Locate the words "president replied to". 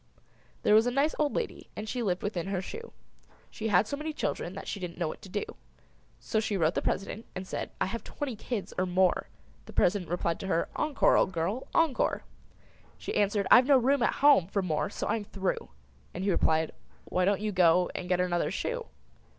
9.73-10.47